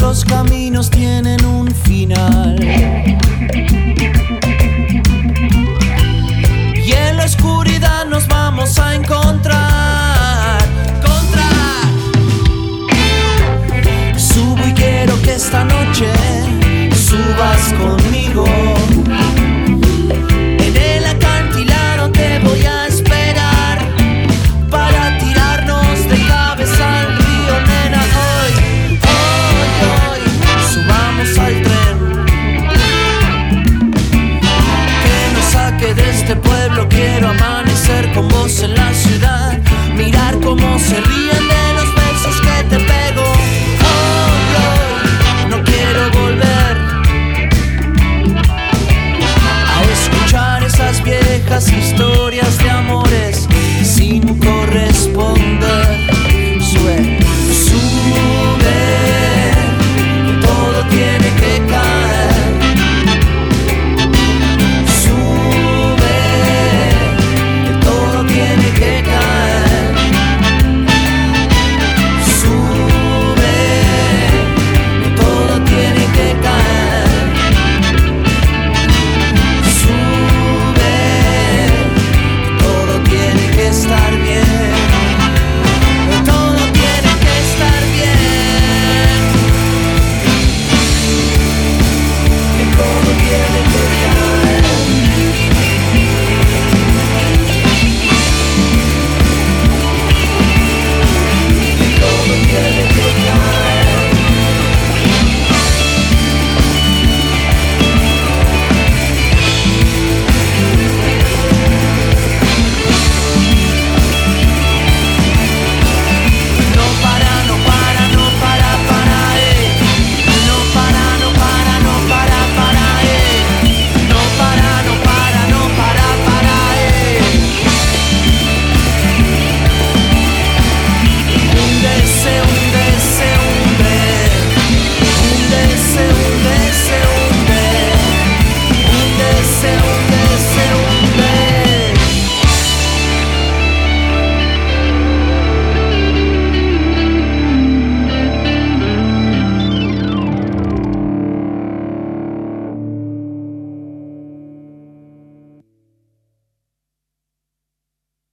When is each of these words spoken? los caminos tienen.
los 0.00 0.24
caminos 0.24 0.90
tienen. 0.90 1.29